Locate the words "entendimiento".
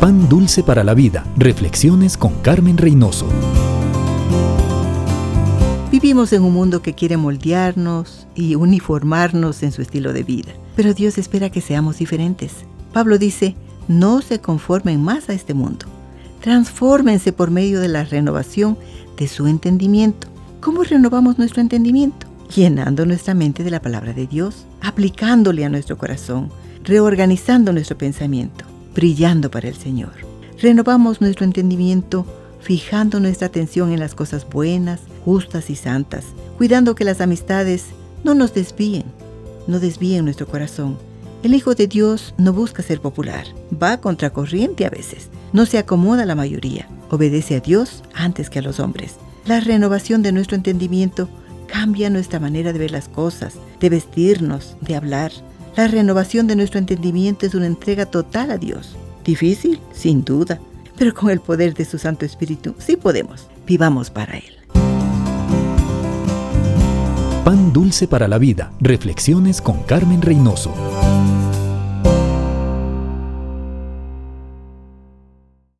19.48-20.28, 21.60-22.28, 31.44-32.26, 50.56-51.28, 56.80-57.46